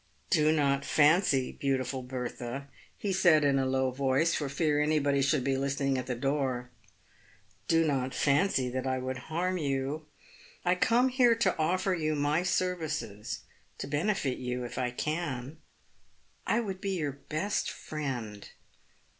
[0.31, 5.43] "Do not fancy, beautiful Bertha," he said, in a low voice, for fear anybody should
[5.43, 6.71] be listening at the door
[7.67, 10.07] —"do not fancy that I would harm you.
[10.65, 13.41] I come here to offer you my services—
[13.77, 15.57] to benefit you, if I can.
[16.47, 18.47] I would be your best friend.